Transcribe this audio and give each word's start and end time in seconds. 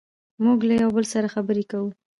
موږ 0.43 0.59
له 0.67 0.73
یو 0.81 0.89
بل 0.95 1.05
سره 1.13 1.27
خبرې 1.35 1.63
کوو. 1.71 1.89